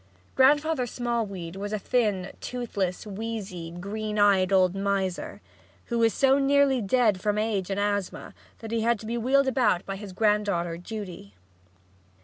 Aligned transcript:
Grandfather 0.33 0.87
Smallweed 0.87 1.55
was 1.55 1.71
a 1.71 1.77
thin, 1.77 2.31
toothless, 2.41 3.05
wheezy, 3.05 3.69
green 3.69 4.17
eyed 4.17 4.51
old 4.51 4.73
miser, 4.73 5.41
who 5.85 5.99
was 5.99 6.11
so 6.11 6.39
nearly 6.39 6.81
dead 6.81 7.21
from 7.21 7.37
age 7.37 7.69
and 7.69 7.79
asthma 7.79 8.33
that 8.61 8.71
he 8.71 8.81
had 8.81 8.99
to 9.01 9.05
be 9.05 9.15
wheeled 9.19 9.47
about 9.47 9.85
by 9.85 9.95
his 9.97 10.11
granddaughter 10.11 10.75
Judy. 10.75 11.35